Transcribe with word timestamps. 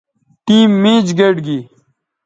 ٹیم 0.45 0.69
میچ 0.83 1.07
گئٹ 1.19 1.35
گی 1.45 1.59